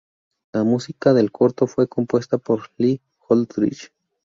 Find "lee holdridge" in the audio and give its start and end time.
2.79-3.91